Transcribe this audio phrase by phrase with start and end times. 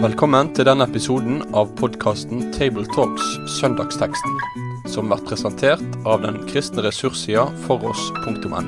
[0.00, 3.24] Velkommen til denne episoden av podkasten Tabletalks
[3.58, 4.36] Søndagsteksten,
[4.88, 8.62] som blir presentert av den kristne ressurssida foross.no.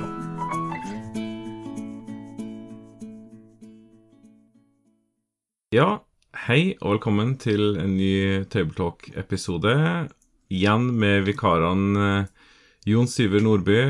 [5.72, 5.88] Ja,
[6.44, 9.76] hei og velkommen til en ny Tabletalk-episode.
[10.52, 12.32] Igjen med vikarene eh,
[12.92, 13.80] Jon Syver Nordby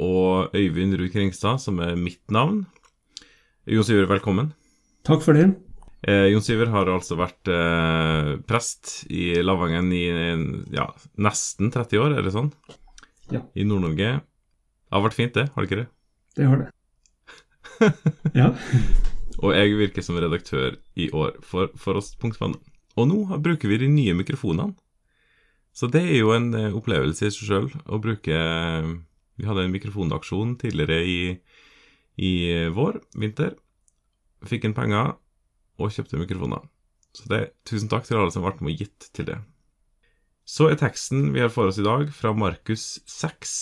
[0.00, 2.64] og Øyvind Ruud Kringstad, som er mitt navn.
[3.68, 4.54] Jon Syver, velkommen.
[5.06, 5.50] Takk for det.
[6.08, 10.04] Eh, Jon Syver har altså vært eh, prest i Lavangen i
[10.72, 10.88] ja,
[11.20, 12.48] nesten 30 år, er det sånn?
[13.30, 13.44] Ja.
[13.52, 14.14] I Nord-Norge.
[14.24, 15.88] Det har vært fint, det, har det ikke det?
[16.40, 16.70] Det har det.
[18.40, 18.48] ja.
[19.40, 22.56] Og jeg virker som redaktør i år for, for oss Punktvann.
[22.98, 24.72] Og nå bruker vi de nye mikrofonene.
[25.76, 28.40] Så det er jo en eh, opplevelse i seg sjøl å bruke
[29.40, 31.20] Vi hadde en mikrofonaksjon tidligere i,
[32.20, 32.32] i
[32.76, 33.56] vår, vinter.
[34.46, 35.14] Fikk inn penger
[35.80, 36.66] og kjøpte mikrofoner.
[37.16, 39.38] Så det, tusen takk til alle som ble med og gitt til det.
[40.50, 43.54] Så er teksten vi har for oss i dag, fra Markus 6,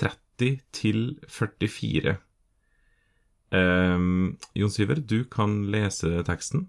[0.00, 2.16] 30 til 44.
[3.54, 6.68] Um, Jon Syver, du kan lese teksten.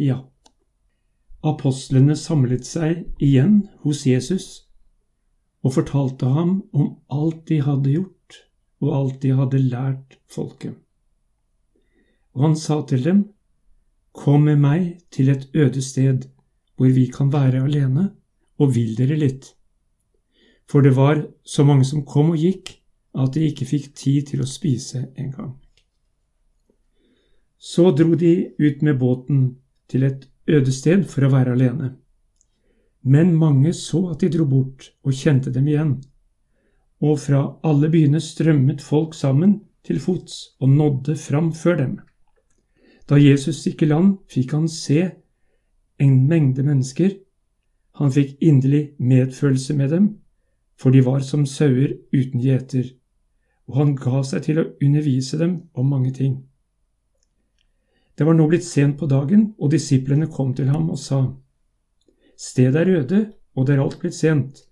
[0.00, 0.24] Ja.
[1.44, 4.63] Apostlene samlet seg igjen hos Jesus
[5.64, 8.14] og fortalte ham om alt de hadde gjort
[8.84, 10.74] og alt de hadde lært folket.
[12.34, 13.24] Og han sa til dem,
[14.14, 16.28] Kom med meg til et øde sted
[16.78, 18.12] hvor vi kan være alene,
[18.62, 19.48] og vil dere litt.
[20.70, 22.76] For det var så mange som kom og gikk,
[23.18, 25.56] at de ikke fikk tid til å spise engang.
[27.58, 29.42] Så dro de ut med båten
[29.90, 31.90] til et øde sted for å være alene.
[33.04, 35.94] Men mange så at de dro bort og kjente dem igjen,
[37.04, 41.98] og fra alle byene strømmet folk sammen til fots og nådde fram før dem.
[43.08, 45.10] Da Jesus gikk i land, fikk han se
[46.00, 47.10] en mengde mennesker.
[48.00, 50.08] Han fikk inderlig medfølelse med dem,
[50.80, 52.88] for de var som sauer uten gjeter,
[53.68, 56.40] og han ga seg til å undervise dem om mange ting.
[58.16, 61.20] Det var nå blitt sent på dagen, og disiplene kom til ham og sa,
[62.38, 64.64] Stedet er øde, og det er alt blitt sent.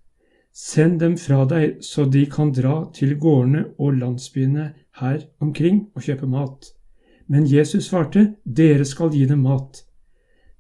[0.53, 6.03] Send dem fra deg, så de kan dra til gårdene og landsbyene her omkring og
[6.03, 6.73] kjøpe mat.
[7.27, 9.85] Men Jesus svarte, Dere skal gi dem mat.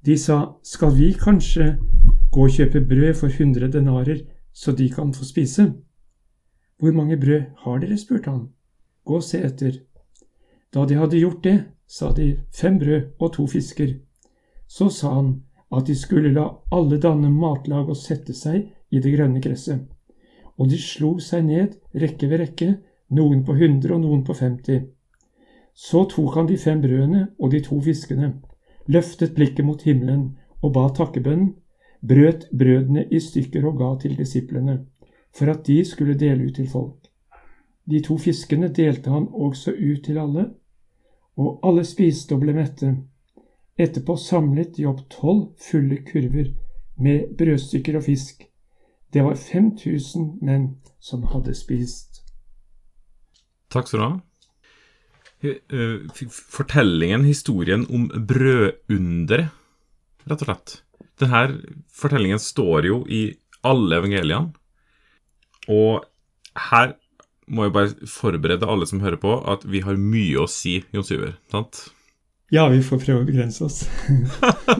[0.06, 1.76] De sa, Skal vi kanskje
[2.32, 5.72] gå og kjøpe brød for hundre denarer, så de kan få spise?
[6.78, 7.98] Hvor mange brød har dere?
[7.98, 8.48] spurte han.
[9.04, 9.82] Gå og se etter.
[10.74, 13.98] Da de hadde gjort det, sa de fem brød og to fisker.
[14.68, 15.42] Så sa han
[15.72, 19.86] at de skulle la alle danne matlag og sette seg i det grønne gresset.
[20.60, 22.68] Og de slo seg ned rekke ved rekke,
[23.12, 24.78] noen på hundre og noen på femti.
[25.74, 28.34] Så tok han de fem brødene og de to fiskene,
[28.86, 31.54] løftet blikket mot himmelen og ba takkebønnen,
[32.02, 34.82] brøt brødene i stykker og ga til disiplene,
[35.32, 37.08] for at de skulle dele ut til folk.
[37.90, 40.50] De to fiskene delte han også ut til alle,
[41.36, 42.92] og alle spiste og ble mette.
[43.80, 46.52] Etterpå samlet de opp tolv fulle kurver
[47.00, 48.44] med brødstykker og fisk.
[49.12, 50.68] Det var 5000 menn
[51.00, 52.22] som hadde spist.
[53.72, 54.12] Takk skal du ha.
[56.30, 59.50] Fortellingen, historien om brødunderet,
[60.28, 60.76] rett og slett.
[61.20, 61.42] Denne
[61.92, 63.24] fortellingen står jo i
[63.66, 64.52] alle evangeliene.
[65.72, 66.04] Og
[66.70, 66.94] her
[67.52, 71.06] må jeg bare forberede alle som hører på, at vi har mye å si, Jon
[71.06, 71.36] Syver.
[71.52, 71.88] sant?
[72.52, 73.78] Ja, vi får prøve å begrense oss.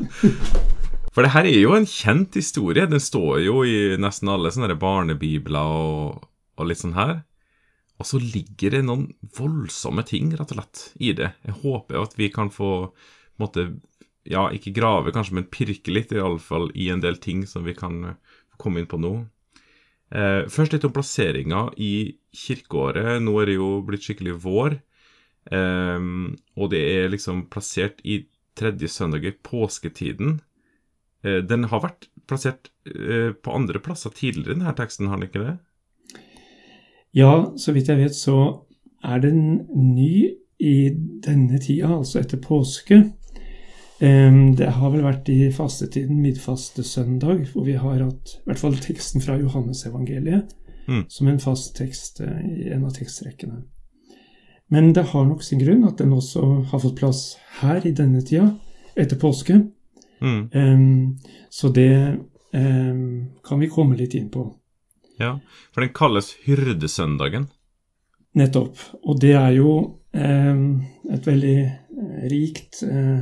[1.14, 2.84] For det her er jo en kjent historie.
[2.84, 6.26] Den står jo i nesten alle sånne barnebibler og,
[6.60, 7.22] og litt sånn her.
[7.96, 9.06] Og så ligger det noen
[9.38, 11.32] voldsomme ting, rett og slett, i det.
[11.48, 13.66] Jeg håper at vi kan få på en måte,
[14.28, 18.18] Ja, ikke grave, kanskje, men pirke litt, iallfall i en del ting som vi kan
[18.60, 19.16] komme inn på nå.
[20.12, 23.16] Eh, først litt om plasseringa i kirkeåret.
[23.24, 24.76] Nå er det jo blitt skikkelig vår.
[25.50, 25.98] Eh,
[26.56, 28.22] og det er liksom plassert i
[28.58, 30.40] tredje søndag i påsketiden.
[31.26, 35.44] Uh, den har vært plassert uh, på andre plasser tidligere, denne teksten, har den ikke
[35.44, 35.56] det?
[37.16, 38.36] Ja, så vidt jeg vet så
[39.04, 40.76] er den ny i
[41.24, 43.02] denne tida, altså etter påske.
[44.02, 49.22] Det har vel vært i fastetiden, midfastesøndag, hvor vi har hatt i hvert fall teksten
[49.22, 50.50] fra Johannesevangeliet
[50.88, 51.04] mm.
[51.08, 53.60] som en fast tekst uh, i en av tekstrekkene.
[54.72, 57.22] Men det har nok sin grunn at den også har fått plass
[57.60, 58.46] her i denne tida,
[58.96, 59.58] etter påske.
[60.22, 60.42] Mm.
[60.54, 61.18] Um,
[61.52, 62.16] så det
[62.56, 64.46] um, kan vi komme litt inn på.
[65.20, 65.34] Ja,
[65.74, 67.50] for den kalles hyrdesøndagen.
[68.38, 68.80] Nettopp.
[69.04, 69.74] Og det er jo
[70.16, 70.64] um,
[71.12, 73.20] et veldig eh, rikt uh,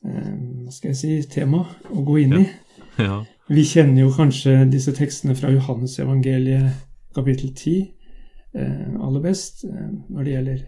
[0.00, 1.62] hva skal jeg si, tema
[1.92, 2.44] å gå inn i.
[3.00, 3.22] Ja.
[3.48, 6.74] Vi kjenner jo kanskje disse tekstene fra Johannes evangeliet
[7.16, 7.86] kapittel 10 eh,
[8.54, 10.64] aller best eh, når det gjelder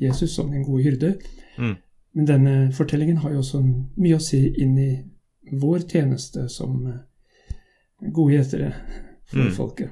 [0.00, 1.12] Jesus som den gode hyrde.
[1.58, 1.76] Mm.
[2.16, 3.60] Men denne fortellingen har jo også
[3.98, 4.90] mye å si inn i
[5.60, 7.00] vår tjeneste som eh,
[8.12, 8.72] gode gjetere
[9.28, 9.52] for Mm.
[9.52, 9.90] folket.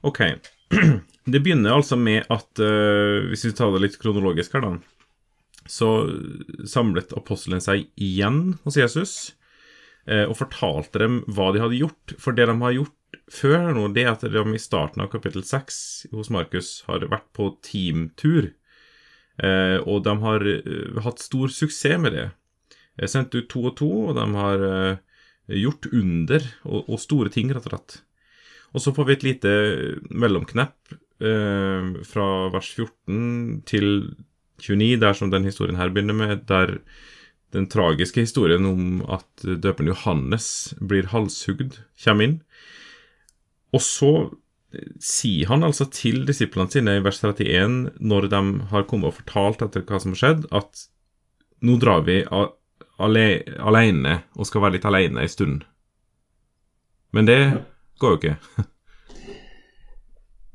[0.00, 0.20] Ok.
[1.32, 4.76] Det begynner altså med at uh, Hvis vi tar det litt kronologisk her, da.
[5.68, 5.88] Så
[6.70, 9.14] samlet apostelen seg igjen hos Jesus
[10.08, 12.14] uh, og fortalte dem hva de hadde gjort.
[12.22, 12.94] For det de har gjort
[13.32, 17.50] før nå, det at de i starten av kapittel 6 hos Markus har vært på
[17.64, 18.52] teamtur.
[19.38, 22.28] Eh, og de har eh, hatt stor suksess med det.
[22.98, 25.20] Jeg sendte ut to og to, og de har eh,
[25.62, 28.00] gjort under og, og store ting, rett og slett.
[28.76, 29.52] Og så får vi et lite
[30.10, 33.88] mellomknepp eh, fra vers 14 til
[34.58, 36.80] 29, der som den historien her begynner med, der
[37.54, 42.36] den tragiske historien om at døperen Johannes blir halshugd, kommer inn.
[43.76, 44.12] Og så
[44.74, 48.42] eh, sier han altså til disiplene sine i vers 31, når de
[48.72, 50.88] har kommet og fortalt etter hva som har skjedd, at
[51.66, 52.22] nå drar vi
[52.98, 55.62] alene og skal være litt alene en stund.
[57.14, 57.40] Men det
[57.98, 58.36] går jo ikke.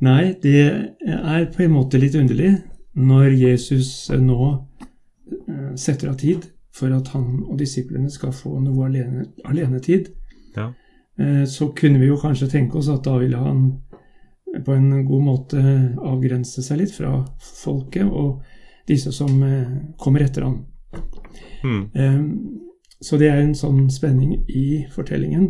[0.07, 0.61] Nei, det
[1.07, 2.51] er på en måte litt underlig
[2.93, 8.89] når Jesus nå eh, setter av tid for at han og disiplene skal få noe
[8.89, 10.11] alene, tid,
[10.57, 10.71] Ja.
[11.19, 13.81] Eh, Så kunne vi jo kanskje tenke oss at da ville han
[14.65, 15.61] på en god måte
[15.97, 18.43] avgrense seg litt fra folket og
[18.87, 20.65] disse som eh, kommer etter ham.
[21.61, 21.89] Hmm.
[21.93, 22.21] Eh,
[23.03, 25.49] Så det er en sånn spenning i fortellingen.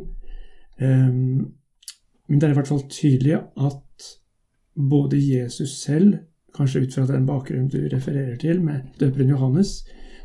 [0.80, 4.08] Men det er i hvert fall tydelig at
[4.74, 6.16] både Jesus selv,
[6.58, 9.84] kanskje ut fra den bakgrunnen du refererer til med døperen Johannes,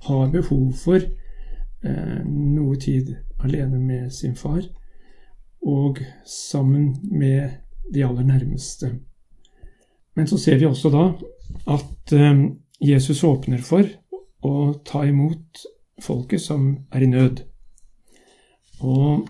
[0.09, 1.05] har behov for
[2.25, 3.13] noe tid
[3.45, 4.65] alene med sin far,
[5.67, 7.51] og sammen med
[7.95, 8.93] de aller nærmeste.
[10.17, 11.05] Men så ser vi også da
[11.75, 12.45] at eh,
[12.81, 13.87] Jesus åpner for
[14.43, 14.55] å
[14.87, 15.65] ta imot
[16.03, 17.43] folket som er i nød.
[18.81, 19.29] Og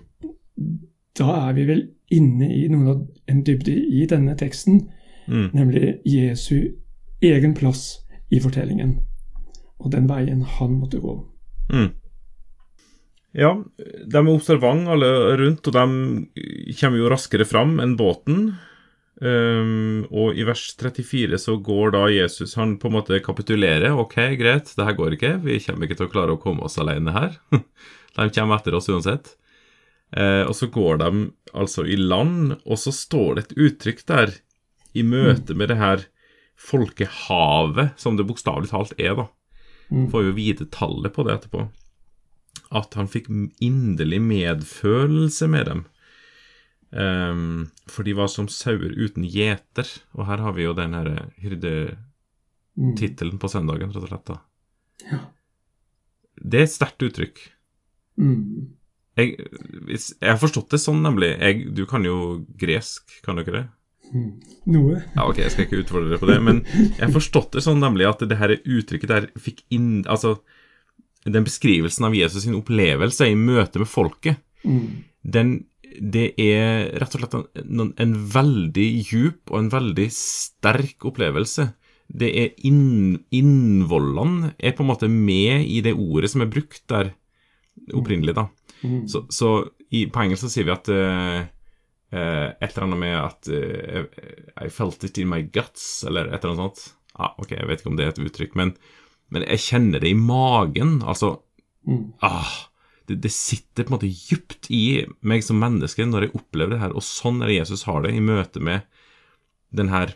[1.18, 1.82] da er vi vel
[2.12, 4.88] inne i noen av en dybde i denne teksten,
[5.28, 5.50] Mm.
[5.52, 6.72] nemlig Jesu
[7.20, 7.98] egen plass
[8.30, 8.94] i fortellingen,
[9.78, 11.18] og den veien han måtte gå.
[11.72, 11.90] Mm.
[13.36, 18.54] Ja, de er observant alle rundt, og de kommer jo raskere fram enn båten.
[19.18, 23.96] Um, og i vers 34 så går da Jesus Han på en måte kapitulerer.
[23.98, 25.32] Ok, greit, det her går ikke.
[25.42, 27.34] Vi kommer ikke til å klare å komme oss alene her.
[28.18, 29.34] de kommer etter oss uansett.
[30.14, 31.10] Uh, og så går de
[31.52, 34.38] altså i land, og så står det et uttrykk der
[34.96, 36.06] i møte med det her
[36.58, 39.28] folkehavet, som det bokstavelig talt er, da.
[39.90, 40.08] Mm.
[40.12, 41.66] Får jo vite tallet på det etterpå.
[42.70, 43.28] At han fikk
[43.64, 45.84] inderlig medfølelse med dem.
[46.90, 49.88] Um, for de var som sauer uten gjeter.
[50.16, 53.38] Og her har vi jo den herre hyrdetittelen Mm.
[53.42, 54.24] på søndagen, rett og slett.
[54.26, 54.38] da.
[55.10, 55.18] Ja.
[56.38, 57.38] Det er et sterkt uttrykk.
[58.18, 58.68] Mm.
[59.18, 59.32] Jeg,
[59.90, 61.32] jeg har forstått det sånn, nemlig.
[61.40, 63.64] Jeg, du kan jo gresk, kan du ikke det?
[64.14, 64.28] Mm.
[64.70, 65.00] Noe.
[65.16, 67.82] Ja, ok, jeg skal ikke utfordre deg på det, men jeg har forstått det sånn
[67.82, 70.38] nemlig at det her uttrykket der fikk inn Altså,
[71.34, 75.04] den beskrivelsen av Jesus sin opplevelse i møte med folket, Mm.
[75.22, 75.50] den
[75.98, 81.72] Det er rett og slett en, en veldig djup og en veldig sterk opplevelse.
[82.06, 86.84] Det er inn, Innvollene er på en måte med i det ordet som er brukt
[86.92, 87.14] der
[87.96, 88.46] opprinnelig, da.
[88.82, 89.08] Mm.
[89.10, 89.50] Så, så
[89.90, 91.40] i, på engelsk så sier vi at uh,
[92.14, 94.04] uh, et eller annet med at uh,
[94.62, 96.94] I felt it in my guts, eller et eller annet sånt.
[97.18, 98.76] Ja, ok, jeg vet ikke om det er et uttrykk, men,
[99.30, 100.98] men jeg kjenner det i magen.
[101.02, 101.38] Altså
[101.88, 102.12] Mm.
[102.20, 102.50] ah,
[103.06, 106.80] det, det sitter på en måte djupt i meg som menneske når jeg opplever det
[106.82, 108.82] her, og sånn er det Jesus har det i møte med
[109.72, 110.12] den her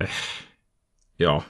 [0.00, 0.20] eh,
[1.20, 1.42] Ja,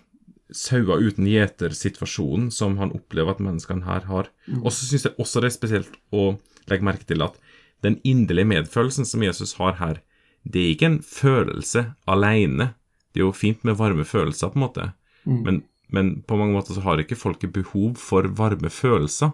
[0.50, 4.28] sauer uten gjeter-situasjonen som han opplever at menneskene her har.
[4.62, 6.24] Og så syns jeg også det er spesielt å
[6.70, 7.38] legge merke til at
[7.84, 10.00] den inderlige medfølelsen som Jesus har her,
[10.44, 12.72] det er ikke en følelse alene.
[13.12, 14.90] Det er jo fint med varme følelser, på en måte,
[15.24, 15.38] Mm.
[15.44, 15.62] men,
[15.94, 19.32] men på mange måter så har ikke folket behov for varme følelser.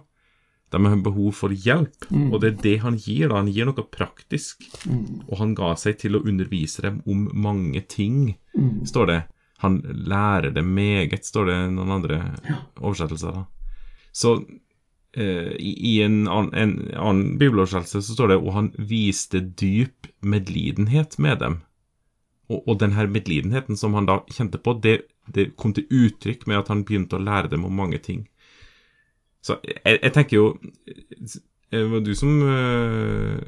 [0.71, 2.29] De har behov for hjelp, Mm.
[2.33, 3.29] og det er det han gir.
[3.29, 4.63] da, Han gir noe praktisk.
[4.87, 5.25] Mm.
[5.29, 8.85] Og han ga seg til å undervise dem om mange ting, Mm.
[8.87, 9.23] står det.
[9.59, 12.57] Han lærer det meget, står det i noen andre Ja.
[12.81, 13.33] oversettelser.
[13.35, 13.45] da.
[14.13, 14.37] Så
[15.15, 21.19] eh, i, en, annen, en annen bibeloversettelse så står det og han viste dyp medlidenhet
[21.19, 21.63] med dem.
[22.51, 25.03] og, og den her medlidenheten som han da kjente på, det,
[25.35, 28.25] det, kom til uttrykk med at han begynte å lære dem om mange ting.
[29.45, 30.47] Så jeg, jeg tenker jo
[31.73, 33.39] Det var du som uh,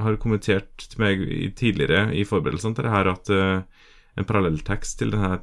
[0.00, 1.24] har kommentert til meg
[1.58, 3.84] tidligere i forberedelsene til det her at uh,
[4.16, 5.42] en parallelltekst til denne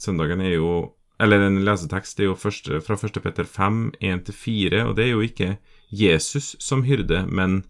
[0.00, 0.74] søndagen er jo
[1.22, 3.22] Eller en lesetekst er jo første, fra 1.
[3.22, 5.50] Peter 5, 1-4, og det er jo ikke
[5.94, 7.60] Jesus som hyrde, men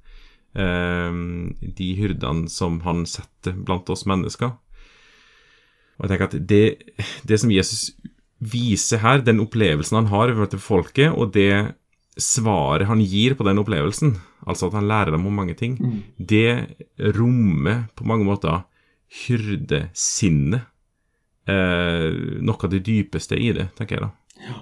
[0.57, 1.13] uh,
[1.61, 4.57] de hyrdene som han setter blant oss mennesker.
[5.99, 6.65] Og jeg tenker at det,
[7.29, 7.93] det som Jesus
[8.45, 11.75] viser her, den opplevelsen han har over til folket, og det
[12.21, 14.15] svaret han gir på den opplevelsen,
[14.47, 16.03] altså at han lærer dem om mange ting, mm.
[16.19, 16.77] det
[17.17, 18.65] rommer på mange måter
[19.25, 20.71] hyrdesinnet.
[21.45, 22.11] Eh,
[22.41, 24.13] noe av det dypeste i det, tenker jeg da.
[24.47, 24.61] Ja.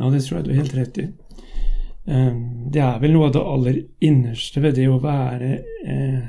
[0.00, 1.08] ja, det tror jeg du er helt rett i.
[2.10, 5.50] Um, det er vel noe av det aller innerste ved det å være
[5.84, 6.22] eh,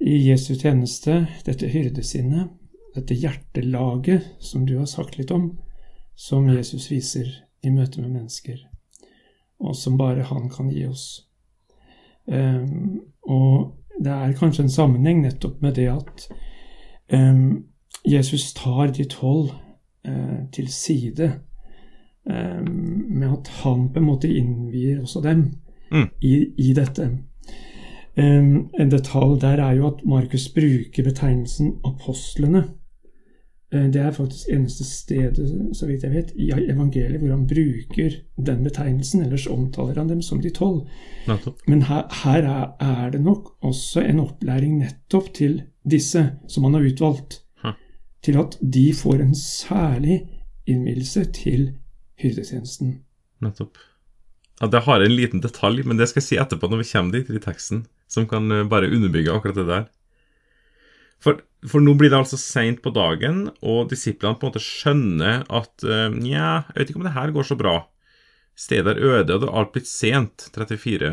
[0.00, 2.56] i Jesu tjeneste, dette hyrdesinnet
[2.94, 5.52] dette hjertelaget som du har sagt litt om,
[6.14, 7.28] som Jesus viser
[7.62, 8.58] i møte med mennesker,
[9.60, 11.06] og som bare han kan gi oss.
[12.26, 16.26] Um, og det er kanskje en sammenheng nettopp med det at
[17.12, 17.66] um,
[18.06, 19.52] Jesus tar de tolv
[20.08, 21.32] uh, til side,
[22.24, 25.46] um, med at han på en måte innvier også dem
[25.92, 26.08] mm.
[26.20, 27.10] i, i, dette.
[28.20, 32.79] en detalj der er jo at Markus bruker betegnelsen apostlene Eh,
[33.70, 35.44] det er faktisk eneste stedet,
[35.78, 39.22] så vidt jeg vet, i evangeliet hvor han bruker den betegnelsen.
[39.22, 40.88] Ellers omtaler han dem som de tolv.
[41.70, 46.74] Men her, her er, er, det nok også en opplæring nettopp til disse som han
[46.74, 47.44] har utvalgt.
[47.62, 47.76] Hæ.
[48.26, 50.18] Til at de får en særlig
[50.66, 51.70] innvielse til
[52.18, 52.98] hyrdetjenesten.
[53.40, 53.78] Nettopp.
[54.60, 57.16] Ja, Det har en liten detalj, men det skal jeg si etterpå når vi kommer
[57.16, 59.86] dit i teksten, som kan eh, bare underbygge akkurat det der.
[61.20, 65.44] For, for, nå blir det altså seint på dagen, og disiplene på en måte skjønner
[65.52, 67.74] at uh, Nja, jeg vet ikke om det her går så bra.
[68.56, 70.48] Stedet er øde, og det har alt blitt sent.
[70.56, 71.12] 34.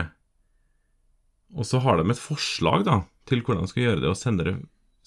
[1.55, 4.55] Og så har de et forslag da, til hvordan de skal gjøre det, og sende,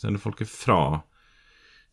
[0.01, 0.81] sender folket fra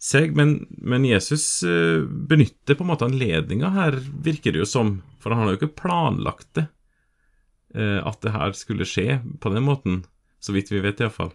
[0.03, 0.35] seg.
[0.35, 4.97] Men, men Jesus uh, benytter på en måte anledninga her, virker det jo som.
[5.23, 6.67] For han har jo ikke planlagt det,
[7.79, 10.01] uh, at det her skulle skje på den måten.
[10.43, 11.31] Så vidt vi vet, iallfall.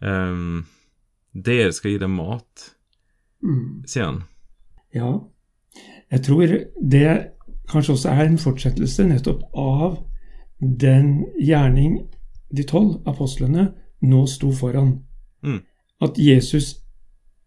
[0.00, 0.64] Um,
[1.32, 2.70] dere skal gi dem mat,
[3.44, 3.84] mm.
[3.86, 4.22] sier han.
[4.96, 5.10] Ja.
[6.10, 6.54] Jeg tror
[6.92, 7.10] det
[7.70, 10.00] kanskje også er en fortsettelse nettopp av
[10.60, 12.00] den gjerning
[12.50, 13.70] de tolv apostlene
[14.02, 14.96] nå sto foran.
[15.46, 15.62] Mm.
[16.02, 16.80] At Jesus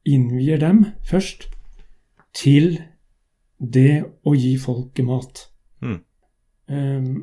[0.06, 1.50] innvier dem først
[2.36, 2.78] til
[3.60, 5.48] det å gi folket mat.
[5.84, 6.00] Mm.
[6.68, 7.14] Um,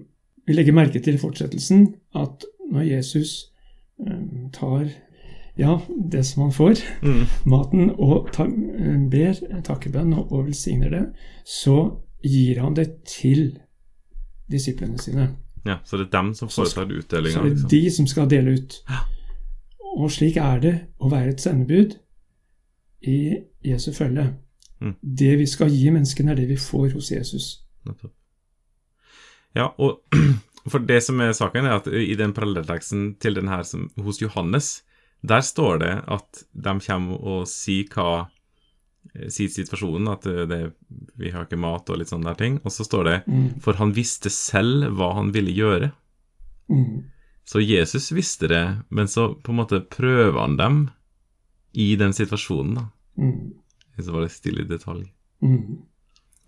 [0.46, 3.52] vi legger merke til fortsettelsen at når Jesus
[3.99, 4.88] um, tar
[5.61, 5.81] ja,
[6.12, 7.25] det som han får, mm.
[7.52, 8.47] maten, og ta,
[9.12, 11.02] ber takkebønn og, og velsigner det,
[11.45, 11.76] så
[12.25, 13.59] gir han det til
[14.50, 15.31] disiplene sine.
[15.64, 17.35] Ja, Så det er dem som foretar utdelinga?
[17.35, 17.69] Så det er liksom.
[17.69, 18.79] de som skal dele ut.
[20.00, 21.99] Og slik er det å være et sendebud
[23.05, 23.19] i
[23.67, 24.31] Jesu følge.
[24.81, 24.95] Mm.
[25.02, 27.50] Det vi skal gi menneskene, er det vi får hos Jesus.
[29.57, 30.00] Ja, og
[30.73, 34.23] for det som er saken, er at i den parallellteksten til den her som, hos
[34.23, 34.79] Johannes,
[35.20, 38.10] der står det at de kommer og sier hva
[39.14, 40.60] eh, Sier situasjonen, at eh, det,
[41.20, 42.60] vi har ikke mat og litt sånne der ting.
[42.64, 43.46] Og så står det mm.
[43.64, 45.90] For han visste selv hva han ville gjøre.
[46.72, 47.10] Mm.
[47.44, 50.80] Så Jesus visste det, men så på en måte prøver han dem
[51.72, 52.84] i den situasjonen, da.
[53.18, 53.56] Mm.
[54.00, 55.08] Så var det stille i detalj.
[55.42, 55.80] Mm.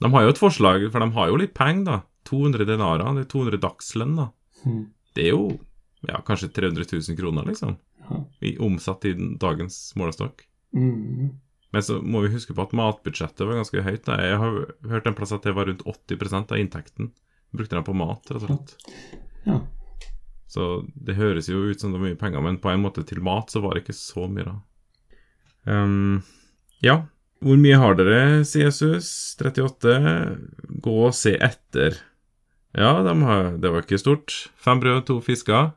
[0.03, 1.99] De har jo et forslag, for de har jo litt penger, da.
[2.31, 4.29] 200 denarer, det er 200 dagslønn, da.
[4.63, 4.85] Mm.
[5.17, 5.43] Det er jo
[6.07, 7.75] ja, kanskje 300 000 kroner, liksom
[8.41, 10.45] i, omsatt i dagens målestokk.
[10.77, 11.33] Mm.
[11.73, 14.05] Men så må vi huske på at matbudsjettet var ganske høyt.
[14.05, 14.19] Da.
[14.21, 14.59] Jeg har
[14.93, 17.13] hørt en plass at det var rundt 80% av inntekten.
[17.53, 18.75] Brukte de på mat, rett og slett.
[19.49, 19.63] Ja.
[20.53, 23.23] Så det høres jo ut som det var mye penger, men på en måte til
[23.25, 24.57] mat så var det ikke så mye, da.
[25.65, 26.21] Um,
[26.85, 27.07] ja.
[27.43, 29.09] Hvor mye har dere, sier Jesus.
[29.41, 29.95] 38.
[30.85, 31.97] Gå og se etter.
[32.77, 34.37] Ja, de har, det var ikke stort.
[34.61, 35.73] Fem brød, to fisker.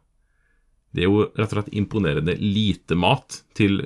[0.95, 3.81] Det er jo rett og slett imponerende lite mat til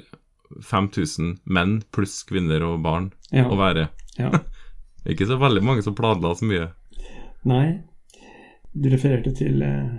[0.65, 3.47] 5000 menn pluss kvinner og barn ja.
[3.49, 3.87] å være.
[4.19, 4.31] Ja.
[5.09, 6.69] ikke så veldig mange som planla så mye.
[7.49, 7.79] Nei.
[8.73, 9.89] Du refererte til eh,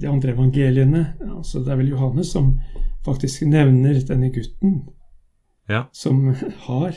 [0.00, 1.04] de andre evangeliene.
[1.30, 2.56] Altså, det er vel Johannes som
[3.06, 4.82] faktisk nevner denne gutten
[5.68, 5.86] ja.
[5.96, 6.34] som
[6.68, 6.96] har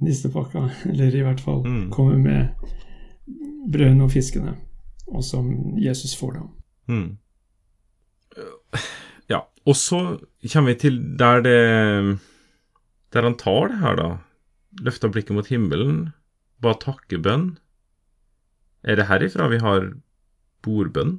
[0.00, 1.90] nistepakka, eller i hvert fall mm.
[1.92, 2.70] kommer med
[3.68, 4.54] brødene og fiskene,
[5.12, 6.46] og som Jesus får da.
[6.88, 7.10] Mm.
[9.30, 10.18] Ja, Og så
[10.52, 12.18] kommer vi til der det
[13.12, 14.08] Der han tar det her, da.
[14.80, 16.12] Løfter blikket mot himmelen,
[16.62, 17.56] ba takkebønn.
[18.84, 19.88] Er det herifra vi har
[20.62, 21.16] bordbønn?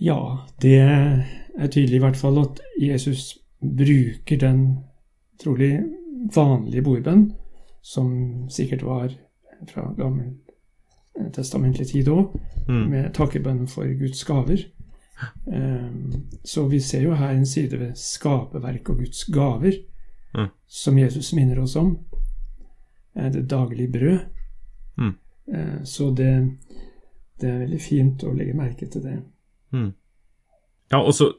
[0.00, 0.16] Ja,
[0.62, 4.62] det er tydelig i hvert fall at Jesus bruker den
[5.42, 5.82] trolig
[6.34, 7.26] vanlige bordbønn,
[7.82, 9.12] som sikkert var
[9.68, 10.32] fra gammel
[11.20, 12.32] eh, testamentlig tid òg,
[12.68, 12.88] Mm.
[12.90, 14.64] med takkebønn for Guds gaver.
[15.52, 15.90] Eh,
[16.44, 19.82] Så vi ser jo her en side ved skaperverket og Guds gaver,
[20.36, 20.50] Mm.
[20.68, 21.98] som Jesus minner oss om.
[23.16, 24.18] Eh, Det daglige brød.
[24.98, 25.14] Mm.
[25.54, 26.56] Eh, Så det,
[27.40, 29.22] det er veldig fint å legge merke til det.
[29.72, 29.94] Mm.
[30.92, 31.32] Ja, og så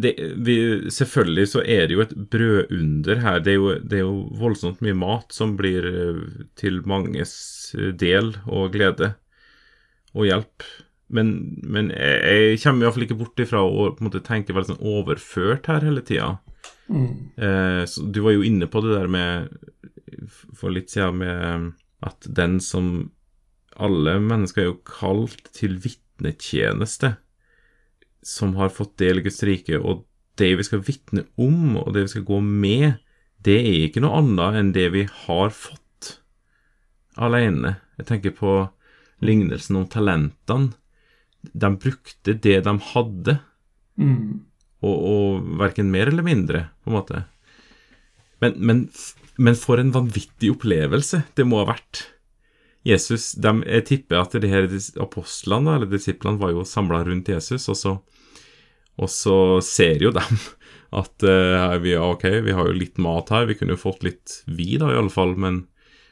[0.00, 0.54] det, vi,
[0.90, 3.40] Selvfølgelig så er det jo et brødunder her.
[3.40, 8.36] Det er, jo, det er jo voldsomt mye mat som blir eh, til manges del
[8.46, 9.14] og glede
[10.14, 10.62] og hjelp.
[11.06, 11.32] Men,
[11.62, 12.22] men jeg,
[12.56, 15.86] jeg kommer iallfall ikke bort ifra å på en måte tenke veldig sånn overført her
[15.86, 16.32] hele tida.
[16.90, 17.10] Mm.
[17.36, 19.48] Eh, så du var jo inne på det der med
[20.54, 21.72] For litt siden med
[22.06, 23.10] at den som
[23.74, 27.16] Alle mennesker er jo kalt til vitnetjeneste,
[28.24, 30.06] som har fått del i Guds rike, og
[30.40, 32.96] det vi skal vitne om, og det vi skal gå med,
[33.44, 36.16] det er ikke noe annet enn det vi har fått
[37.20, 37.74] alene.
[38.00, 38.54] Jeg tenker på
[39.24, 40.72] lignelsen om talentene.
[41.52, 43.38] De brukte det de hadde,
[43.96, 44.42] Mm.
[44.84, 47.22] og, og verken mer eller mindre, på en måte.
[48.44, 48.82] Men, men,
[49.40, 52.02] men for en vanvittig opplevelse det må ha vært.
[52.84, 54.68] Jesus, de, Jeg tipper at de her
[55.00, 57.94] apostlene, eller disiplene, var jo samla rundt Jesus, og så,
[59.00, 60.36] og så ser jo dem
[61.00, 64.42] at uh, vi, ok, vi har jo litt mat her, vi kunne jo fått litt
[64.46, 65.62] vi, da, i alle fall, men,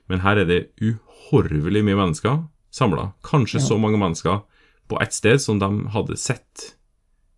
[0.09, 2.43] men her er det uhorvelig mye mennesker
[2.75, 3.11] samla.
[3.29, 3.67] Kanskje Ja.
[3.69, 4.41] så mange mennesker
[4.89, 6.75] på ett sted som de hadde sett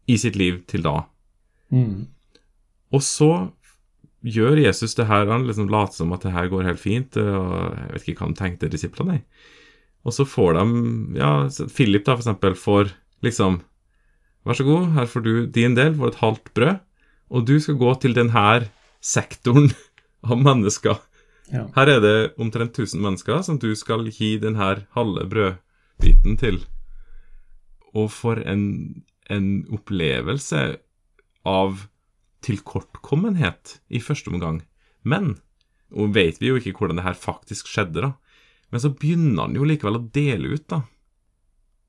[0.06, 1.00] i sitt liv til da.
[1.74, 2.06] Mm.
[2.94, 3.30] Og så
[4.26, 7.76] gjør Jesus det her, han liksom later som at det her går helt fint, og
[7.76, 9.20] jeg vet ikke hva han tenkte disiplene.
[10.06, 10.64] Og så får de,
[11.18, 11.30] ja,
[11.74, 12.92] Philip da for eksempel får
[13.26, 13.60] liksom,
[14.46, 16.80] vær så god, her får du din del, får et halvt brød,
[17.34, 18.46] og du skal gå til denne
[19.02, 19.72] sektoren
[20.30, 21.02] av mennesker.
[21.52, 21.66] Ja.
[21.76, 26.62] Her er det omtrent 1000 mennesker som du skal gi denne halve brødbiten til.
[27.96, 28.64] Og for en,
[29.32, 30.62] en opplevelse
[31.46, 31.86] av
[32.46, 34.60] tilkortkommenhet i første omgang.
[35.06, 35.36] Men
[35.94, 38.12] og vet vi jo ikke hvordan det her faktisk skjedde, da.
[38.74, 40.82] Men så begynner han jo likevel å dele ut, da.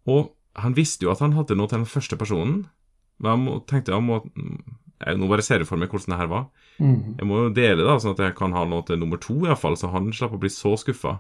[0.08, 2.66] Og han visste jo at han hadde noe til den første personen.
[3.22, 6.30] Men han tenkte jeg må jeg, Nå bare ser jeg for meg hvordan det her
[6.32, 6.46] var.
[6.82, 7.18] Mm.
[7.20, 9.78] Jeg må jo dele, da, sånn at jeg kan ha noe til nummer to, iallfall,
[9.78, 11.20] så han slapp å bli så skuffa.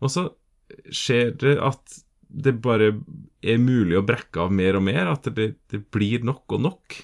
[0.00, 0.30] Og så
[0.88, 2.92] skjer det at det bare
[3.42, 6.96] er mulig å brekke av mer og mer, at det, det blir nok og nok.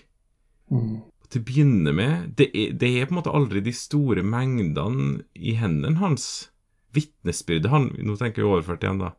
[0.72, 1.02] Mm.
[1.32, 5.22] Til å begynne med, det er, det er på en måte aldri de store mengdene
[5.38, 6.48] i hendene hans.
[6.92, 9.14] Vitnesbyrdet han, nå tenker jeg overført igjen, da,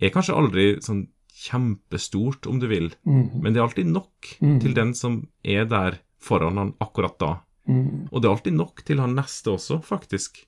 [0.00, 1.06] er kanskje aldri sånn
[1.38, 3.40] kjempestort, om du vil, Mm.
[3.42, 4.60] men det er alltid nok Mm.
[4.60, 7.40] til den som er der foran han akkurat da.
[7.68, 8.08] Mm.
[8.12, 10.44] Og det er alltid nok til han neste også, faktisk.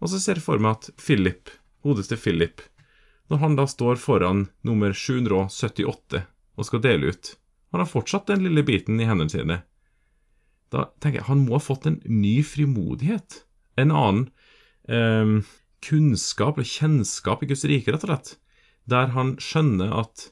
[0.00, 1.50] Og så ser jeg for meg at Philip,
[1.82, 2.60] godeste Philip,
[3.30, 6.24] når han da står foran nummer 778
[6.56, 7.34] og skal dele ut
[7.72, 9.56] Han har fortsatt den lille biten i hendene sine.
[10.70, 13.40] Da tenker jeg han må ha fått en ny frimodighet.
[13.82, 14.28] En annen
[14.86, 15.42] eh,
[15.82, 18.30] kunnskap og kjennskap i Guds rike, rett og slett.
[18.86, 20.28] Der han skjønner at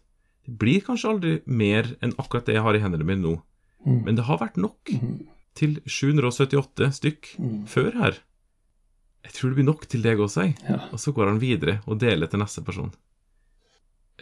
[0.46, 3.34] det blir kanskje aldri mer enn akkurat det jeg har i hendene mine nå.
[3.86, 4.00] Mm.
[4.06, 5.26] Men det har vært nok Mm.
[5.58, 7.66] til 778 stykk Mm.
[7.66, 8.18] før her.
[9.22, 10.56] Jeg tror det blir nok til deg også, jeg.
[10.68, 10.80] Ja.
[10.92, 12.90] Og så går han videre og deler til neste person.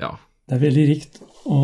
[0.01, 0.15] Ja.
[0.49, 1.61] Det er veldig rikt å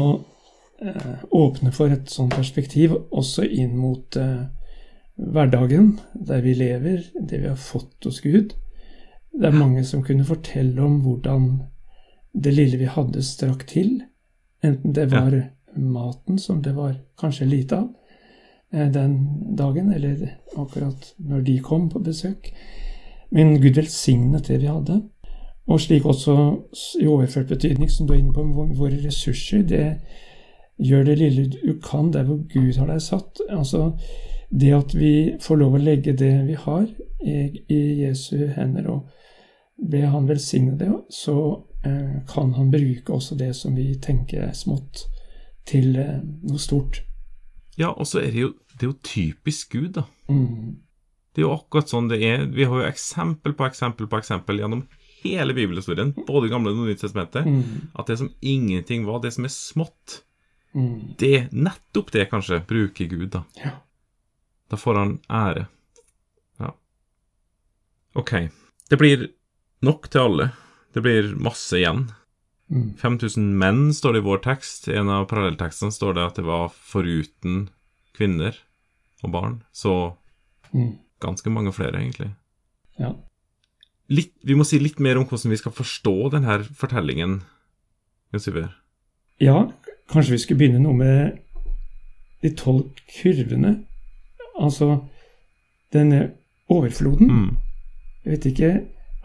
[0.81, 4.47] eh, åpne for et sånt perspektiv, også inn mot eh,
[5.17, 8.55] hverdagen, der vi lever, det vi har fått hos Gud.
[9.37, 11.49] Det er mange som kunne fortelle om hvordan
[12.37, 14.01] det lille vi hadde, strakk til.
[14.65, 15.35] Enten det var
[15.77, 17.93] maten, som det var kanskje lite av
[18.73, 19.19] eh, den
[19.57, 22.53] dagen, eller akkurat når de kom på besøk.
[23.31, 25.01] Men Gud velsignet det vi hadde.
[25.67, 26.37] Og slik også
[27.01, 29.99] i overført betydning, som du er inne på, med våre ressurser, det
[30.79, 33.41] gjør det lille du kan der hvor Gud har deg satt.
[33.51, 33.91] Altså
[34.51, 35.13] det at vi
[35.43, 36.87] får lov å legge det vi har,
[37.27, 43.55] i, Jesu hender, og be Han velsigne det, så eh, kan Han bruke også det
[43.57, 45.07] som vi tenker er smått,
[45.67, 47.03] til eh, noe stort.
[47.79, 50.07] Ja, og så er det jo, det er jo typisk Gud, da.
[50.29, 50.86] Mm.
[51.37, 52.47] Det er jo akkurat sånn det er.
[52.49, 54.87] Vi har jo eksempel på eksempel på eksempel gjennom
[55.23, 57.89] hele bibelhistorien, både Gamle og Nye testamentet, Mm.
[57.99, 60.23] at det som ingenting var, det som er smått,
[60.75, 61.17] Mm.
[61.17, 63.45] Det, nettopp det, kanskje, bruker Gud, da.
[63.65, 63.71] Ja.
[64.69, 65.69] Da får han ære.
[66.61, 66.73] Ja.
[68.15, 68.33] Ok.
[68.91, 69.29] Det blir
[69.83, 70.51] nok til alle.
[70.93, 72.11] Det blir masse igjen.
[72.71, 72.95] Mm.
[72.99, 74.89] 5000 menn står det i vår tekst.
[74.89, 77.69] I en av parallelltekstene står det at det var foruten
[78.17, 78.57] kvinner
[79.25, 79.63] og barn.
[79.73, 80.17] Så
[80.75, 80.99] Mm.
[81.21, 82.31] Ganske mange flere, egentlig.
[83.01, 83.13] Ja.
[84.13, 87.41] Litt, vi må si litt mer om hvordan vi skal forstå denne fortellingen.
[88.33, 88.71] Jon Syver.
[89.41, 89.71] ja,
[90.11, 91.39] kanskje vi skulle begynne noe med
[92.43, 93.79] de tolv kurvene.
[94.57, 95.01] Altså
[95.93, 96.31] denne
[96.73, 97.31] overfloden.
[97.31, 97.57] Mm.
[98.25, 98.71] Jeg vet ikke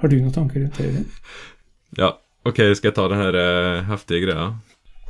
[0.01, 1.05] Har du noen tanker rundt det?
[2.01, 2.13] Ja,
[2.47, 4.45] ok, skal jeg ta den her eh, heftige greia?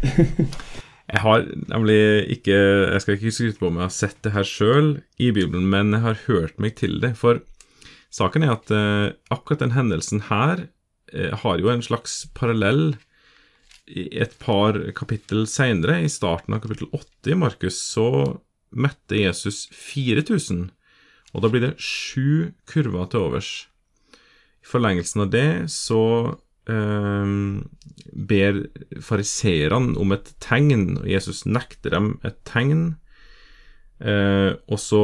[1.10, 2.02] Jeg har nemlig
[2.38, 5.70] ikke Jeg skal ikke skryte på om jeg har sett det her sjøl i Bibelen,
[5.70, 7.16] men jeg har hørt meg til det.
[7.20, 7.42] For
[8.14, 10.68] saken er at eh, akkurat den hendelsen her
[11.14, 12.94] eh, har jo en slags parallell
[13.92, 18.38] et par kapittel seinere, i starten av kapittel 8 i Markus, så
[18.72, 20.70] mette Jesus 4000,
[21.34, 23.52] og da blir det sju kurver til overs.
[24.62, 26.02] I forlengelsen av det så
[28.12, 28.62] ber
[29.04, 32.96] fariseerne om et tegn, og Jesus nekter dem et tegn.
[34.02, 35.02] Eh, og så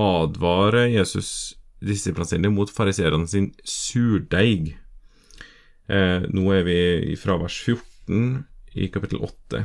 [0.00, 4.74] advarer Jesus disiplene sine mot fariseerne sin surdeig.
[5.88, 9.64] Eh, nå er vi fra vers 14 i kapittel 8.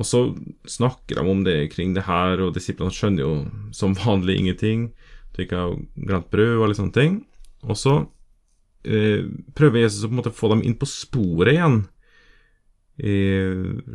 [0.00, 0.22] Og så
[0.70, 3.34] snakker de om det kring det her, og disiplene skjønner jo
[3.76, 4.88] som vanlig ingenting.
[5.34, 7.20] De ikke har glemt brød og alle sånne ting.
[7.66, 7.94] Og så
[8.82, 11.82] prøver Jesus å på en måte få dem inn på sporet igjen.
[13.00, 13.16] I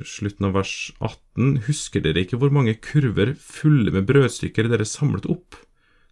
[0.06, 5.28] slutten av vers 18.: Husker dere ikke hvor mange kurver fulle med brødstykker dere samlet
[5.30, 5.58] opp?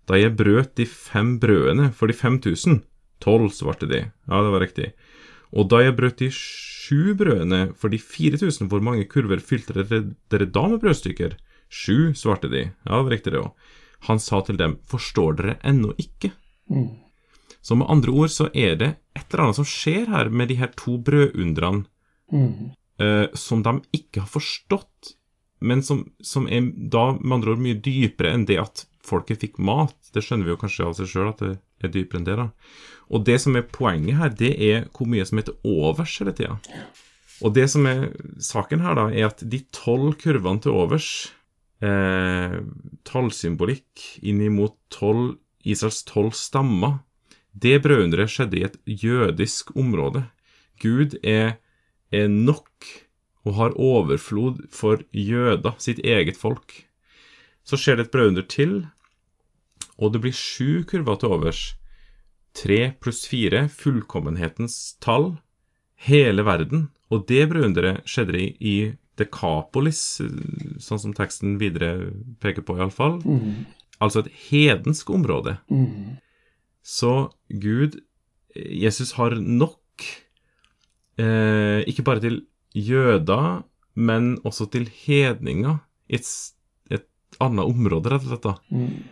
[0.10, 2.82] Da jeg brøt de fem brødene for de 5000?
[3.24, 4.04] Tolv, svarte de.
[4.28, 4.92] Ja, det var riktig.
[5.54, 10.02] Og da jeg brøt de sju brødene for de 4000, hvor mange kurver fylte dere,
[10.34, 11.38] dere da med brødstykker?
[11.70, 12.68] Sju, svarte de.
[12.84, 13.54] Ja, det var riktig, det òg.
[14.10, 16.34] Han sa til dem, forstår dere ennå ikke?
[16.68, 16.90] Mm.
[17.64, 20.60] Så med andre ord så er det et eller annet som skjer her med de
[20.60, 21.86] her to brødundrene
[22.34, 22.72] Mm.
[23.02, 25.12] uh, som de ikke har forstått,
[25.62, 29.60] men som, som er da med andre ord mye dypere enn det at folket fikk
[29.62, 29.94] mat.
[30.16, 32.38] Det skjønner vi jo kanskje av seg sjøl at det er dypere enn det.
[32.40, 32.48] da.
[33.14, 36.34] Og det som er poenget her, det er hvor mye som er til overs hele
[36.36, 36.58] tida.
[37.44, 38.06] Og det som er
[38.44, 41.10] saken her, da, er at de tolv kurvene til overs,
[41.84, 42.60] eh,
[43.08, 45.36] tallsymbolikk innimot 12,
[45.68, 47.02] Israels tolv stammer,
[47.54, 50.26] det brødunderet skjedde i et jødisk område.
[50.82, 51.60] Gud er,
[52.12, 52.88] er nok
[53.44, 56.86] og har overflod for jøder, sitt eget folk.
[57.64, 58.74] Så skjer det et brødunder til,
[60.00, 61.62] og det blir sju kurver til overs.
[62.54, 65.36] Tre pluss fire, fullkommenhetens tall,
[66.08, 66.90] hele verden.
[67.12, 68.76] Og det brødunderet skjedde i, i
[69.20, 70.02] Dekapolis,
[70.82, 72.12] sånn som teksten videre
[72.42, 73.20] peker på, iallfall.
[73.22, 73.66] Mm.
[74.02, 75.58] Altså et hedensk område.
[75.70, 76.18] Mm.
[76.84, 77.98] Så Gud,
[78.56, 80.08] Jesus har nok,
[81.18, 82.42] eh, ikke bare til
[82.76, 83.64] jøder,
[83.96, 85.78] men også til hedninger
[86.10, 86.30] i et,
[86.92, 87.08] et
[87.40, 88.48] annet område, rett og slett.
[88.48, 88.56] da.
[88.74, 89.04] Mm.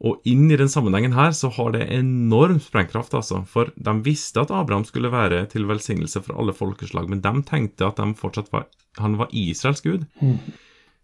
[0.00, 3.42] Og inn i den sammenhengen her så har det enorm sprengkraft, altså.
[3.48, 7.90] For de visste at Abraham skulle være til velsignelse for alle folkeslag, men de tenkte
[7.90, 8.68] at de fortsatt var,
[9.00, 10.06] han var Israels gud.
[10.22, 10.38] Mm.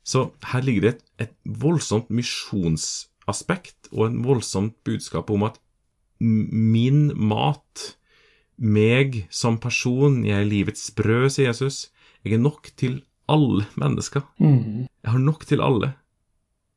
[0.06, 5.60] Så her ligger det et, et voldsomt misjonsaspekt og en voldsomt budskap om at
[6.18, 7.96] min mat,
[8.56, 11.90] meg som person, jeg er livets brød, sier Jesus,
[12.24, 14.24] jeg er nok til alle mennesker.
[14.38, 14.86] Mm.
[14.86, 15.92] Jeg har nok til alle.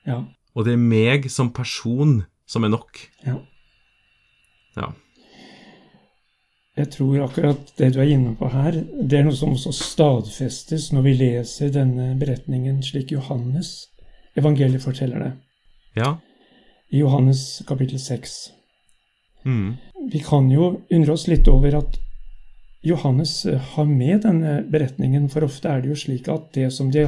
[0.07, 0.23] Ja.
[0.55, 3.05] Og det er meg som person som er nok.
[3.25, 3.39] ja.
[4.77, 4.91] Ja.
[6.79, 10.93] Jeg tror akkurat det du er inne på her, det er noe som også stadfestes
[10.95, 13.89] når vi leser denne beretningen slik Johannes
[14.39, 15.31] evangeliet forteller det.
[15.99, 16.13] Ja.
[16.93, 18.37] I Johannes kapittel 6.
[19.49, 19.73] Mm.
[20.11, 21.97] Vi kan jo undre oss litt over at
[22.81, 26.91] Johannes eh, har med denne beretningen, for ofte er det jo slik at det som
[26.93, 27.05] de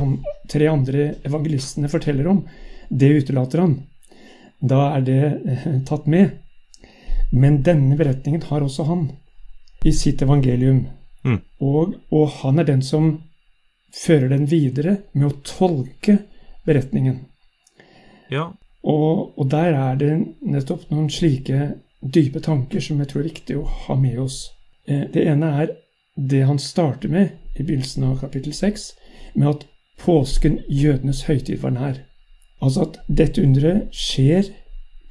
[0.52, 2.44] tre andre evangelistene forteller om,
[2.90, 3.78] det utelater han.
[4.60, 6.38] Da er det eh, tatt med.
[7.32, 9.06] Men denne beretningen har også han
[9.88, 10.88] i sitt evangelium.
[11.24, 11.40] Mm.
[11.64, 13.14] Og, og han er den som
[13.96, 16.18] fører den videre med å tolke
[16.68, 17.22] beretningen.
[18.32, 18.52] Ja.
[18.84, 23.58] Og, og der er det nettopp noen slike dype tanker som jeg tror er viktig
[23.58, 24.52] å ha med oss.
[24.88, 25.76] Eh, Det ene er
[26.18, 28.94] det han starter med i begynnelsen av kapittel 6,
[29.36, 29.68] med at
[30.02, 32.00] påsken, jødenes høytid, var nær.
[32.62, 34.50] Altså at dette underet skjer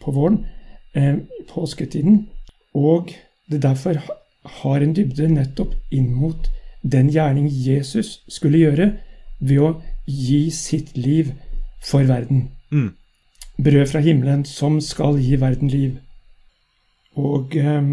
[0.00, 0.46] på våren,
[0.94, 1.16] eh,
[1.48, 2.28] påsketiden,
[2.74, 3.14] og
[3.50, 4.00] det derfor
[4.44, 6.50] har en dybde nettopp inn mot
[6.82, 8.92] den gjerning Jesus skulle gjøre
[9.40, 11.32] ved å gi sitt liv
[11.82, 12.50] for verden.
[12.70, 12.94] Mm.
[13.60, 15.98] Brød fra himmelen som skal gi verden liv.
[17.20, 17.90] Og eh,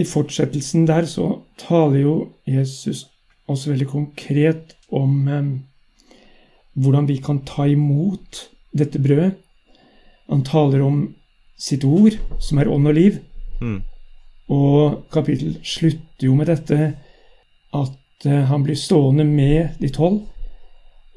[0.00, 2.14] i fortsettelsen der så taler jo
[2.48, 3.06] Jesus
[3.50, 5.50] også veldig konkret om eh,
[6.80, 9.34] hvordan vi kan ta imot dette brødet.
[10.30, 11.00] Han taler om
[11.58, 13.18] sitt ord, som er ånd og liv.
[13.60, 13.80] Mm.
[14.50, 16.78] Og kapittel slutter jo med dette
[17.76, 20.22] at eh, han blir stående med de tolv,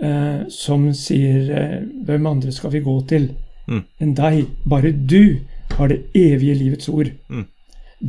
[0.03, 3.31] eh, som sier eh, Hvem andre skal vi gå til
[3.63, 3.83] Mm.
[4.03, 4.47] enn deg?
[4.67, 5.39] Bare du
[5.77, 7.09] har det evige livets ord.
[7.29, 7.45] Mm.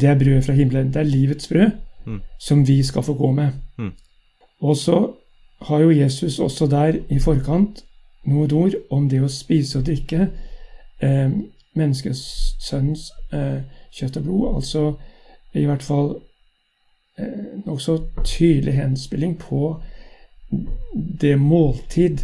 [0.00, 0.88] Det er brød fra himmelen.
[0.92, 1.70] Det er livets brød
[2.06, 2.20] Mm.
[2.40, 3.52] som vi skal få gå med.
[3.78, 3.92] Mm.
[4.60, 5.12] Og så
[5.62, 7.84] har jo Jesus også der i forkant
[8.26, 10.26] noen ord om det å spise og drikke
[11.02, 11.30] eh,
[11.76, 14.54] menneskesønnens eh, kjøtt og blod.
[14.56, 14.84] Altså
[15.54, 16.10] i hvert fall
[17.18, 19.74] eh, nokså tydelig henspilling på
[21.20, 22.18] det måltid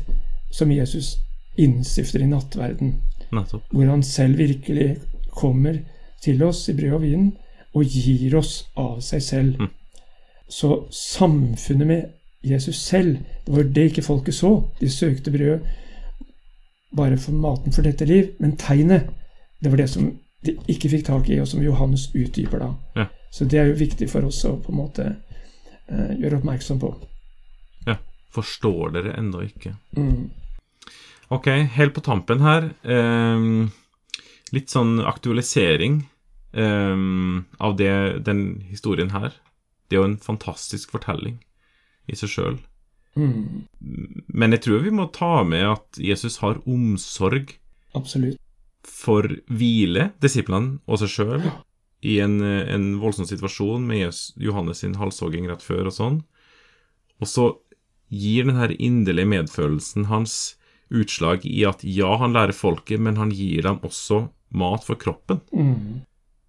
[0.53, 1.17] som Jesus
[1.59, 2.95] innstifter i nattverden
[3.33, 3.63] Nettopp.
[3.73, 4.97] hvor han selv virkelig
[5.31, 5.83] kommer
[6.23, 7.29] til oss i brød og vin
[7.75, 9.61] og gir oss av seg selv.
[9.61, 9.71] Mm.
[10.51, 12.09] Så samfunnet med
[12.43, 14.55] Jesus selv, det var det ikke folket så.
[14.81, 15.61] De søkte brød
[16.97, 19.11] bare for maten for dette liv, men tegnet,
[19.63, 20.11] det var det som
[20.47, 22.71] de ikke fikk tak i, og som Johannes utdyper da.
[22.97, 23.07] Ja.
[23.31, 26.91] Så det er jo viktig for oss å på en måte eh, gjøre oppmerksom på.
[27.87, 28.01] Ja.
[28.35, 29.77] Forstår dere ennå ikke?
[29.97, 30.31] Mm.
[31.31, 33.69] Ok, helt på tampen her ehm,
[34.55, 36.03] Litt sånn aktualisering
[36.53, 37.93] um, av det,
[38.27, 39.35] den historien her.
[39.89, 41.39] Det er jo en fantastisk fortelling
[42.11, 42.59] i seg sjøl.
[43.19, 43.67] Mm.
[44.27, 47.57] Men jeg tror vi må ta med at Jesus har omsorg
[47.99, 48.39] Absolutt.
[48.87, 51.51] for hvile, disiplene og seg sjøl,
[52.07, 56.21] i en, en voldsom situasjon med Jesus, Johannes sin halshogging rett før og sånn.
[57.21, 57.51] Og så
[58.11, 60.57] gir den her inderlige medfølelsen hans
[60.91, 65.41] utslag i at ja, han lærer folket, men han gir dem også mat for kroppen.
[65.55, 66.01] Mm.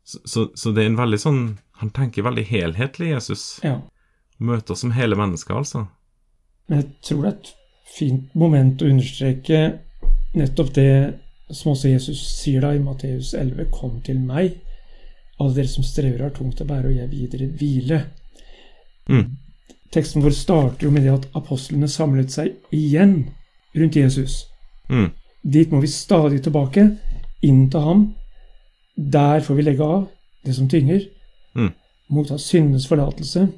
[0.04, 1.42] Så, så, så det er en veldig sånn
[1.82, 3.44] Han tenker veldig helhetlig, Jesus.
[3.66, 3.80] Ja.
[4.38, 5.88] Møter oss som hele mennesker, altså.
[6.70, 7.52] Men jeg tror det er et
[7.92, 9.62] fint moment å understreke
[10.38, 10.92] nettopp det
[11.52, 14.60] som også Jesus sier da i Matteus 11.: Kom til meg,
[15.40, 18.04] alle dere som strever har tungt å bære, og jeg dere hvile.
[19.10, 19.26] Mm.
[19.92, 23.32] Teksten vår starter jo med det at apostlene samlet seg igjen
[23.76, 24.46] rundt Jesus.
[24.90, 25.12] Mm.
[25.44, 26.98] Dit må vi stadig tilbake,
[27.42, 28.04] inn til ham.
[28.96, 30.08] Der får vi legge av
[30.46, 31.08] det som tynger,
[31.56, 31.74] Mm.
[32.10, 33.50] motta syndenes forlatelse,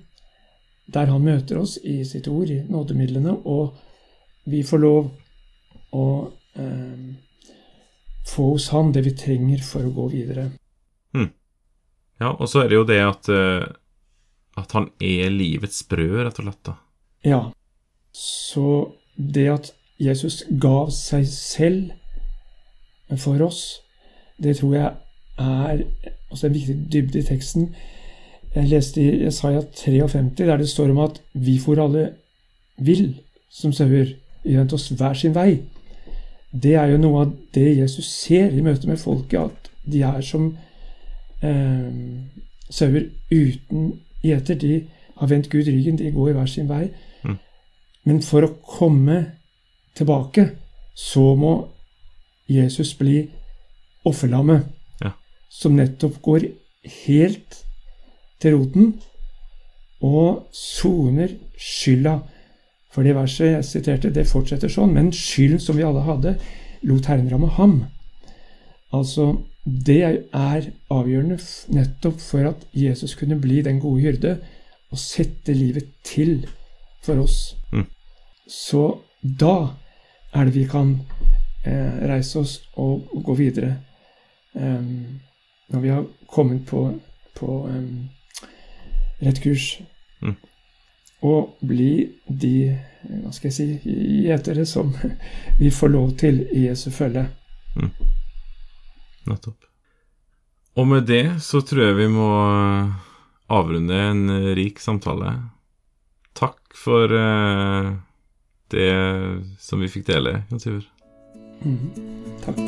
[0.87, 3.75] der han møter oss i sitt ord, i nådemidlene, og
[4.45, 5.11] vi får lov
[5.93, 7.13] å eh,
[8.25, 10.51] få hos han det vi trenger for å gå videre.
[12.21, 13.63] Ja, og så er det jo det at eh,
[14.55, 16.63] At han er livets brød, rett og slett.
[16.63, 16.73] da.
[17.25, 17.39] Ja,
[18.13, 21.91] så det at Jesus gav seg selv
[23.17, 23.81] for oss,
[24.43, 24.91] det tror jeg
[25.37, 25.83] er
[26.31, 27.75] også en viktig dybde i teksten.
[28.55, 32.09] Jeg leste i Jesaja 53, der det står om at vi for alle
[32.77, 33.15] vil
[33.49, 34.05] som sauer,
[34.43, 35.61] vendte oss hver sin vei.
[36.63, 40.21] Det er jo noe av det Jesus ser i møte med folket, at de er
[40.21, 40.51] som
[41.41, 41.93] eh,
[42.69, 44.55] sauer uten gjeter.
[44.55, 44.83] De
[45.17, 46.87] har vendt Gud ryggen, de går hver sin vei.
[47.23, 47.37] Mm.
[48.03, 49.17] Men for å komme
[49.95, 50.49] tilbake,
[50.95, 51.53] så må
[52.49, 53.29] Jesus bli
[54.05, 54.65] offerlammet,
[55.01, 55.11] Ja.
[55.49, 56.47] som nettopp går
[57.05, 57.63] helt
[58.39, 58.93] til roten
[60.01, 62.19] og soner skylda.
[62.91, 64.93] For det verset jeg siterte, det fortsetter sånn.
[64.93, 66.35] Men skylden som vi alle hadde,
[66.83, 67.85] lot Herren ramme ham.
[68.93, 69.31] Altså,
[69.65, 71.39] det er avgjørende
[71.73, 74.35] nettopp for at Jesus kunne bli den gode hyrde
[74.91, 76.43] og sette livet til
[77.01, 77.55] for oss.
[77.71, 77.87] Mm.
[78.47, 79.73] Så da
[80.33, 80.95] er det vi kan
[81.65, 83.75] eh, reise oss og, og gå videre.
[84.53, 85.19] Em,
[85.67, 86.85] når vi har kommet på,
[87.37, 88.09] på em,
[89.21, 89.77] rett kurs.
[90.21, 90.35] Mm.
[91.23, 91.91] Og bli
[92.27, 92.55] de
[93.03, 93.93] hva skal jeg si,
[94.27, 94.93] gjetere som
[95.61, 97.25] vi får lov til i Jesu følge.
[99.27, 99.69] Nettopp.
[100.79, 102.93] Og med det så tror jeg vi må eh,
[103.53, 104.23] avrunde en
[104.57, 105.35] rik samtale.
[106.33, 107.91] Takk for eh,
[108.73, 108.89] det
[109.61, 110.89] som vi fikk dele, Jon Sivert.
[111.63, 111.89] Mhm.
[112.43, 112.59] Takk.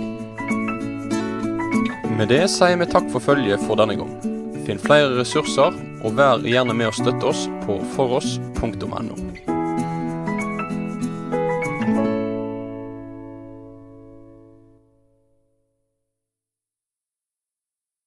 [2.15, 4.13] Med det sier vi takk for følget for denne gang.
[4.65, 9.54] Finn flere ressurser, og vær gjerne med å støtte oss på foross.no.